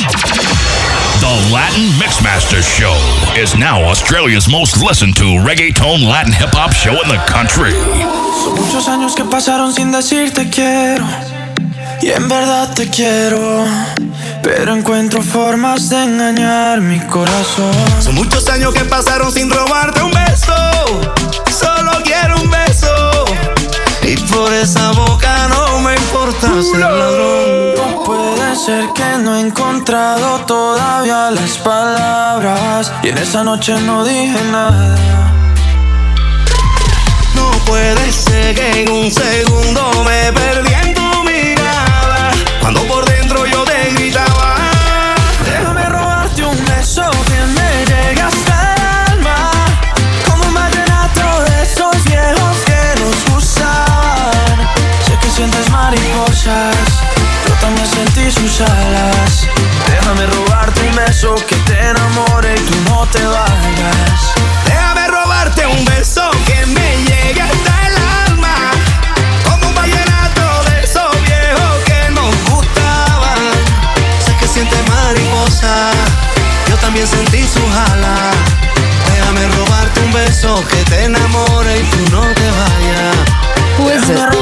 [0.00, 2.96] The Latin Mixmaster Show
[3.36, 7.72] is now Australia's most listened to reggaeton Latin hip hop show in the country.
[8.42, 11.04] Son muchos años que pasaron sin decirte quiero.
[12.00, 13.66] Y en verdad te quiero.
[14.42, 17.74] Pero encuentro formas de engañar mi corazón.
[18.00, 21.19] Son muchos años que pasaron sin robarte un beso.
[24.10, 27.76] Y por esa boca no me importa ser ladrón.
[27.76, 32.92] No puede ser que no he encontrado todavía las palabras.
[33.04, 34.96] Y en esa noche no dije nada.
[37.36, 40.32] No puede ser que en un segundo me
[81.20, 83.16] enamore y tú no te vayas.
[84.08, 84.36] Déjame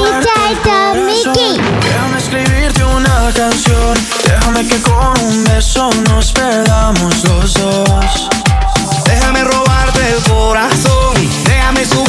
[1.05, 1.59] Mickey.
[1.81, 3.93] Déjame escribirte una canción.
[4.23, 8.29] Déjame que con un beso nos perdamos los dos.
[9.05, 11.15] Déjame robarte el corazón.
[11.45, 12.08] Déjame subir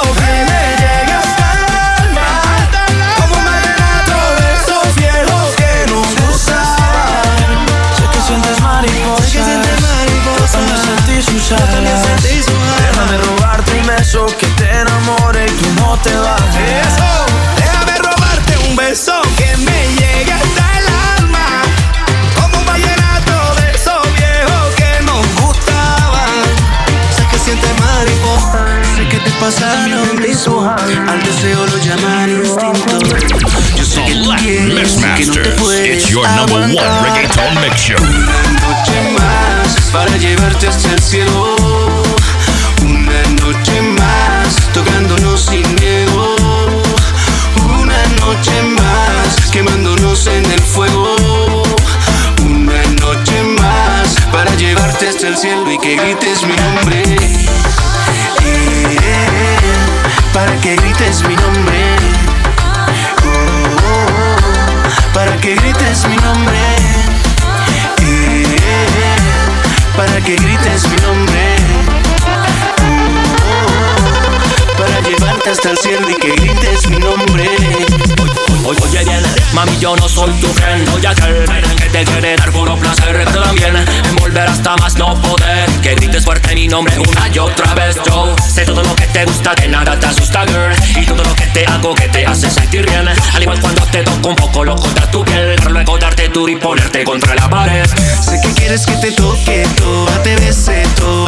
[16.11, 16.87] te vayas.
[16.87, 17.09] Eso,
[17.57, 20.85] déjame robarte un beso que me llegue hasta el
[21.19, 21.61] alma.
[22.35, 26.43] Como un vallenato de esos viejos que nos gustaban.
[27.15, 30.73] Sé que sientes mariposa, sé que te pasa lo mismo.
[31.07, 32.99] Al deseo lo llaman instinto.
[33.77, 36.77] Yo sé que The tú Latin quieres que no te puedes It's your number one
[36.77, 37.03] aguantar.
[37.03, 37.97] reggaeton mix show.
[38.01, 41.55] Una noche más para llevarte hasta el cielo.
[42.83, 45.80] Una noche más tocándonos sin
[48.33, 51.63] noche más quemándonos en el fuego.
[52.45, 57.03] Una noche más para llevarte hasta el cielo y que grites mi nombre.
[60.33, 61.95] Para que grites mi nombre.
[63.25, 66.59] Oh, para que grites mi nombre.
[69.97, 71.50] Para que grites mi nombre.
[75.49, 77.49] Hasta el cielo y que grites mi nombre.
[78.63, 81.43] Oye, oye bien, mami yo no soy tu friend Oye aquel
[81.77, 83.75] que te quiere dar puro placer Pero también
[84.05, 85.67] envolver hasta más no poder.
[85.81, 87.97] Que grites fuerte mi nombre una y otra vez.
[88.05, 90.73] Yo sé todo lo que te gusta, que nada te asusta girl.
[90.95, 93.07] Y todo lo que te hago que te hace sentir bien.
[93.07, 95.55] Al igual cuando te toco un poco lo contra tu piel.
[95.69, 97.85] Luego darte duro y ponerte contra la pared.
[98.21, 101.20] Sé que quieres que te toque toda, te bese toda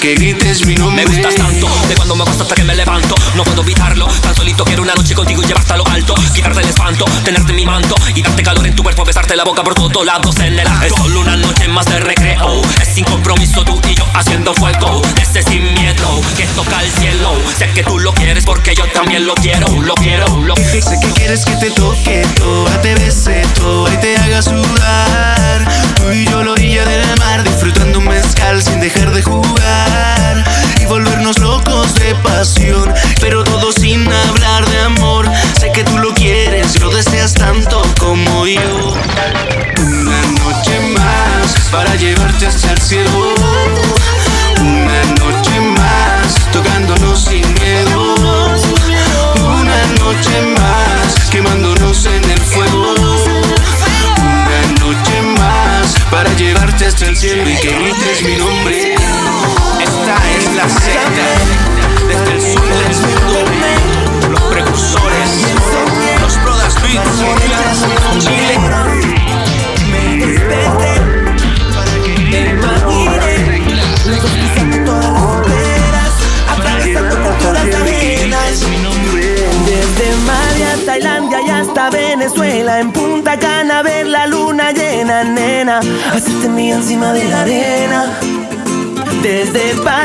[0.00, 1.04] que grites mi nombre.
[1.04, 4.34] Me gustas tanto, de cuando me acuesto hasta que me levanto No puedo evitarlo, tan
[4.34, 7.56] solito quiero una noche contigo y llevarte a lo alto Quitarte el espanto, tenerte en
[7.56, 10.58] mi manto Y darte calor en tu cuerpo, besarte la boca por todos lados en
[10.58, 12.62] el acto Es solo una noche temas de recreo.
[12.80, 15.02] Es sin compromiso tú y yo haciendo fuego.
[15.20, 17.32] Ese sin miedo que toca el cielo.
[17.58, 20.88] Sé que tú lo quieres porque yo también lo quiero, lo quiero, lo quiero.
[20.88, 25.68] Sé que quieres que te toque toda, te bese toda y te haga sudar.
[25.96, 29.59] Tú y yo lo orilla del mar disfrutando un mezcal sin dejar de jugar
[32.40, 32.99] locos
[86.12, 88.18] hacerte mía encima de la arena.
[89.22, 89.99] Desde París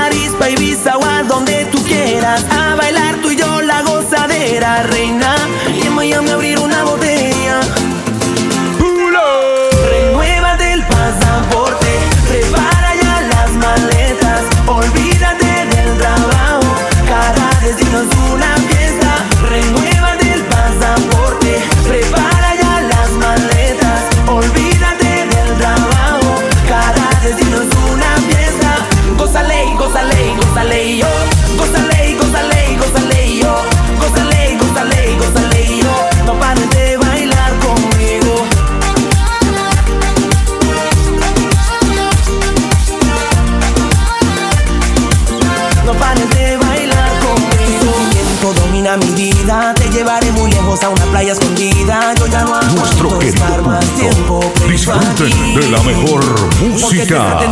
[57.08, 57.45] Porque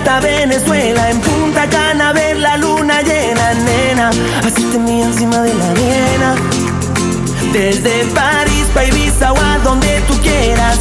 [0.00, 4.10] hasta Venezuela En Punta Cana ver la luna llena, nena.
[4.38, 6.34] Hacerte mía encima de la arena.
[7.52, 10.78] Desde París pa' Ibiza a donde tú quieras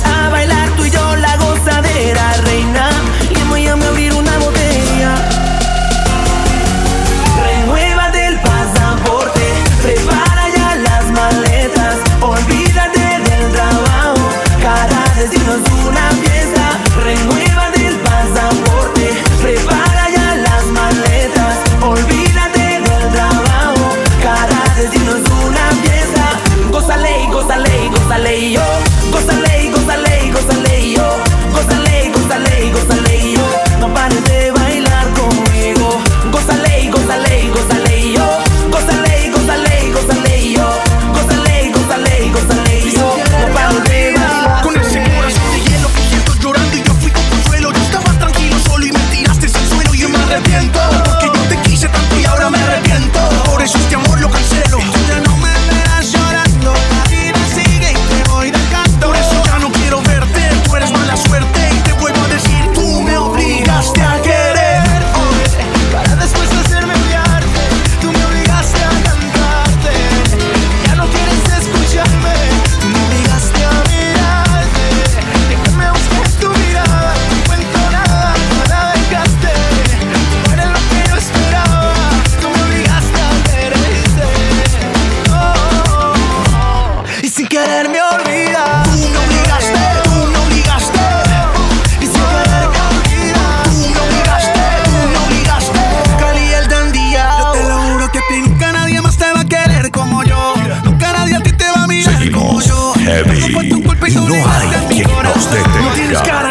[106.23, 106.39] cara.
[106.39, 106.48] caras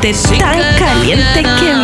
[0.00, 1.74] caliente, tan caliente que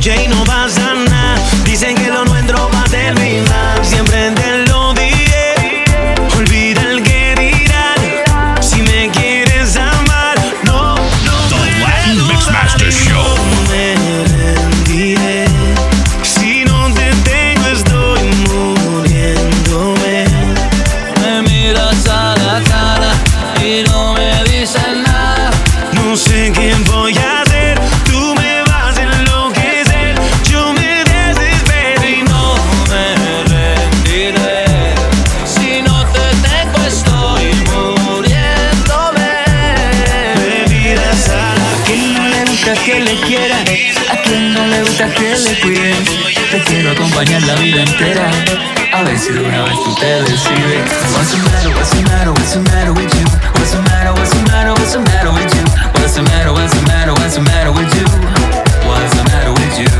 [0.00, 0.79] Jay, no vas
[43.00, 46.04] A quien no le gusta que le cuiden.
[46.50, 48.30] Te quiero acompañar la vida entera.
[48.92, 50.90] A ver si de una vez tú te decides.
[51.16, 53.24] What's the matter, with you?
[53.54, 54.12] What's the matter,
[59.52, 59.90] with you?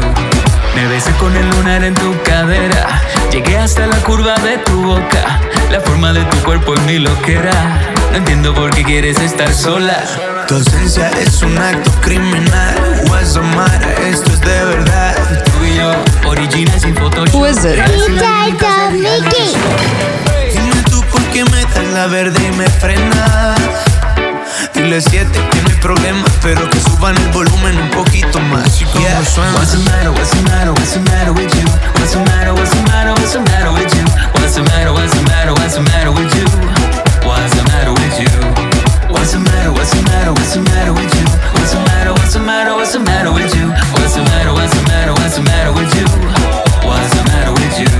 [0.75, 3.01] Me besé con el lunar en tu cadera.
[3.33, 5.41] Llegué hasta la curva de tu boca.
[5.71, 7.81] La forma de tu cuerpo es mi loquera.
[8.11, 10.05] No entiendo por qué quieres estar sola.
[10.51, 12.75] Tu ausencia es un acto criminal.
[13.09, 13.89] What's the matter?
[14.03, 15.15] Esto es de verdad.
[15.45, 15.95] Tú y yo,
[16.29, 17.33] original sin Photoshop.
[17.37, 17.79] Who is it?
[18.11, 19.55] Mickey.
[20.53, 23.55] Dime tú por qué me das la verde y me frena.
[24.75, 28.81] Dile siete que no hay problema, pero que suban el volumen un poquito más.
[28.81, 29.21] Y Yeah.
[29.55, 30.11] What's the matter?
[30.11, 30.73] What's the matter?
[30.73, 31.69] What's the matter with you?
[31.95, 32.55] What's the matter?
[32.55, 33.13] What's the matter?
[33.13, 34.05] What's the matter with you?
[34.35, 34.93] What's the matter?
[34.93, 35.53] What's the matter?
[35.53, 36.45] What's the matter with you?
[37.23, 38.70] What's the matter with you?
[39.21, 39.71] What's the matter?
[39.71, 40.33] What's the matter?
[40.33, 41.27] What's the matter with you?
[41.53, 42.13] What's the matter?
[42.15, 42.73] What's the matter?
[42.73, 43.69] What's the matter with you?
[43.93, 44.53] What's the matter?
[44.55, 45.13] What's the matter?
[45.13, 46.07] What's the matter with you?
[46.89, 47.93] What's the matter with you?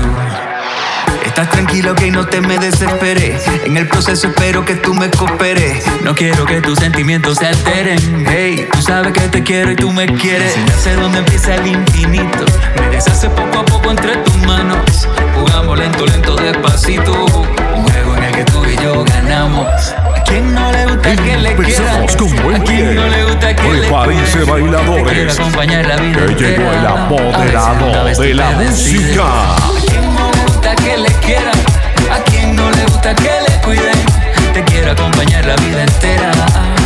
[1.23, 3.43] Estás tranquilo que no te me desesperes.
[3.65, 5.85] En el proceso espero que tú me cooperes.
[6.03, 8.25] No quiero que tus sentimientos se alteren.
[8.27, 10.53] Hey, tú sabes que te quiero y tú me quieres.
[10.53, 12.45] Sin hacer empieza el infinito.
[12.79, 15.07] Me deshace poco a poco entre tus manos.
[15.35, 17.60] Jugamos lento, lento, despacito
[18.71, 19.67] y yo ganamos.
[20.15, 22.05] ¿A quién no le gusta que le quiera?
[22.17, 25.39] con buen ¿A quién no le gusta que Prepárense le bailadores.
[25.39, 29.23] acompañar la vida que llegó el apoderado de la música.
[29.23, 31.59] ¿A quién no le gusta que le quieran?
[32.11, 34.05] ¿A quién no le gusta que le cuiden?
[34.53, 36.31] Te quiero acompañar la vida entera.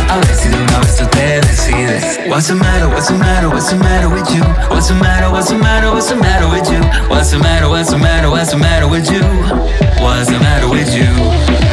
[0.08, 2.20] A ver si de una vez tú te decides.
[2.28, 2.88] What's the matter?
[2.88, 3.48] What's the matter?
[3.48, 4.42] What's the matter with you?
[4.70, 5.30] What's the matter?
[5.30, 5.90] What's the matter?
[5.90, 6.80] What's the matter with you?
[7.08, 7.68] What's the matter?
[7.68, 8.30] What's the matter?
[8.30, 9.22] What's the matter with you?
[10.00, 11.65] What's the matter with you?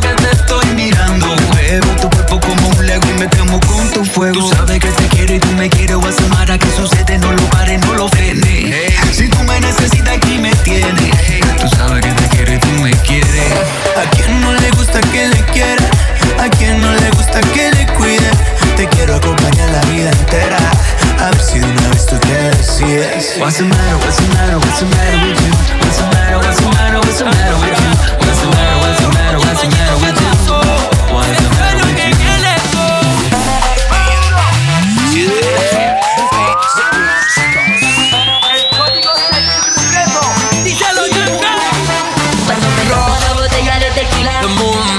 [0.00, 1.26] Que te estoy mirando.
[1.52, 4.48] Juego tu cuerpo como un lego y me quemo con tu fuego.
[4.48, 5.96] Tú sabes que te quiero y tú me quieres.
[5.96, 8.72] Voy a sumar a que sucede, no lo pare, no lo frene.
[9.12, 11.12] Si tú me necesitas, aquí me tienes.
[11.60, 13.52] Tú sabes que te quiero y tú me quieres.
[13.96, 15.84] A quien no le gusta que le quiera.
[16.38, 18.30] A quien no le gusta que le cuide.
[18.76, 20.58] Te quiero acompañar la vida entera.
[21.18, 23.38] A ver si de una vez tú te decides.
[23.40, 25.52] What's the matter, what's the matter, what's the matter with you?
[25.80, 27.90] What's the matter, what's the matter, what's the matter with you?
[28.20, 29.15] What's the matter, what's the matter?
[29.38, 30.26] matter what's the matter with you?
[31.14, 31.96] What's the matter with?
[42.46, 44.40] Cuando me robo la botella de tequila,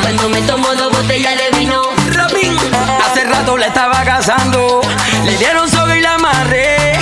[0.02, 2.58] cuando me tomo dos botellas de vino, Robin,
[3.06, 4.82] hace rato la estaba cazando,
[5.24, 6.94] le dieron sobre y la amarré.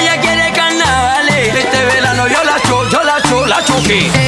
[0.00, 4.27] Ella quiere carnavales, este verano yo la cho, yo la cho, la choqué.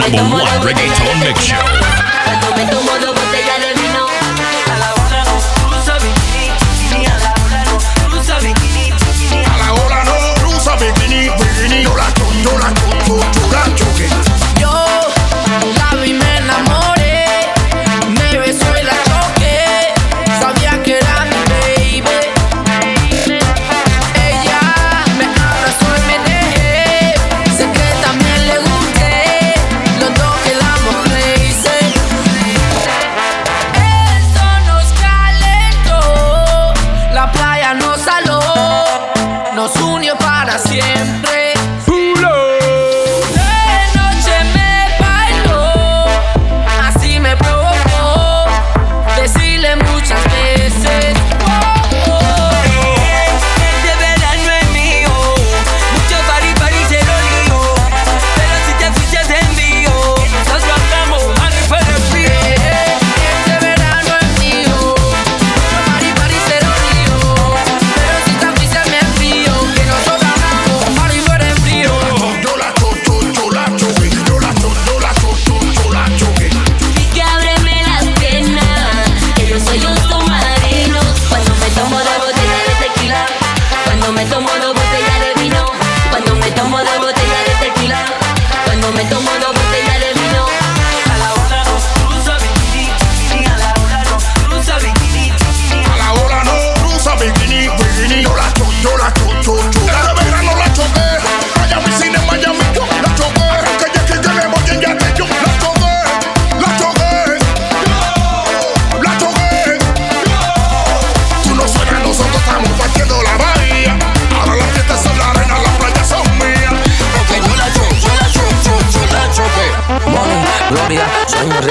[0.00, 1.79] number one reggaeton mix show.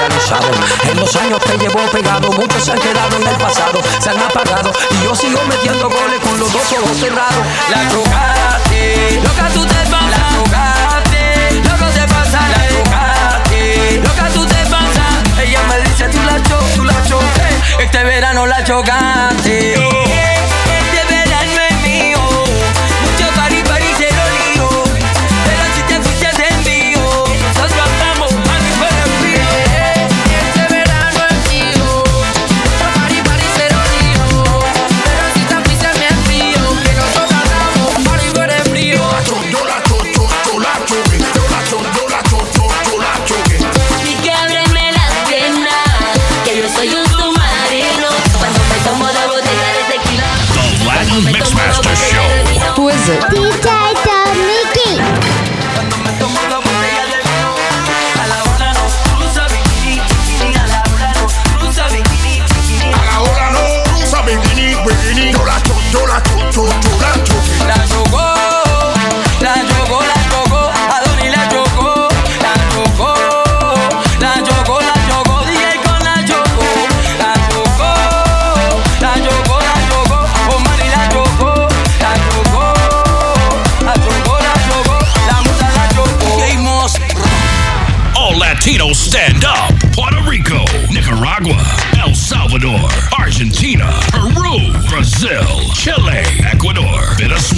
[0.00, 4.18] En los años que llevo pegado, muchos se han quedado en el pasado, se han
[4.18, 4.72] apagado.
[4.92, 7.46] Y yo sigo metiendo goles con los dos ojos cerrados.
[7.68, 10.10] La trocaste, loca tú te pasas.
[10.10, 12.40] La trocaste, loco te pasa.
[12.48, 15.38] La trocaste, loca tú te pasas.
[15.38, 17.80] Ella me dice, tú la chocas, tú la choques.
[17.80, 19.99] Este verano la chocaste.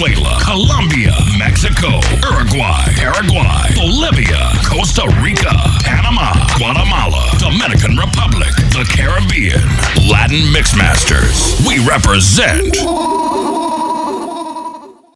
[0.03, 1.87] Venezuela, Colombia, Mexico,
[2.27, 5.53] Uruguay, Paraguay, Bolivia, Costa Rica,
[5.85, 9.63] Panama, Guatemala, Dominican Republic, the Caribbean,
[10.11, 11.65] Latin Mixmasters.
[11.65, 12.75] We represent